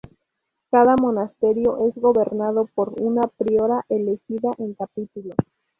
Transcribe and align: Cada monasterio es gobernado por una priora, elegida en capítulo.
Cada 0.71 0.95
monasterio 0.95 1.77
es 1.87 1.93
gobernado 1.93 2.65
por 2.73 2.95
una 2.99 3.21
priora, 3.37 3.85
elegida 3.87 4.49
en 4.57 4.73
capítulo. 4.73 5.35